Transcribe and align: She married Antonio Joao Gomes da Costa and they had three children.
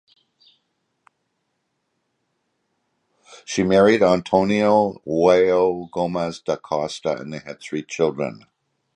She 3.45 3.61
married 3.61 4.01
Antonio 4.01 4.99
Joao 5.05 5.89
Gomes 5.93 6.39
da 6.41 6.55
Costa 6.55 7.17
and 7.19 7.31
they 7.31 7.37
had 7.37 7.61
three 7.61 7.83
children. 7.83 8.47